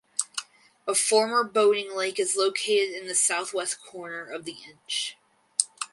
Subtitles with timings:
[0.87, 5.15] A former boating lake is located in the southwest corner of the inch.